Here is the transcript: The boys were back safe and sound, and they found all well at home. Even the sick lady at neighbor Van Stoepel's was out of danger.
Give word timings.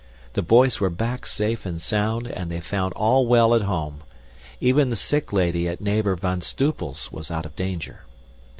The 0.33 0.41
boys 0.41 0.79
were 0.79 0.89
back 0.89 1.27
safe 1.27 1.63
and 1.63 1.79
sound, 1.79 2.25
and 2.25 2.49
they 2.49 2.59
found 2.59 2.91
all 2.93 3.27
well 3.27 3.53
at 3.53 3.61
home. 3.61 4.01
Even 4.59 4.89
the 4.89 4.95
sick 4.95 5.31
lady 5.31 5.67
at 5.67 5.79
neighbor 5.79 6.15
Van 6.15 6.41
Stoepel's 6.41 7.11
was 7.11 7.29
out 7.29 7.45
of 7.45 7.55
danger. 7.55 8.01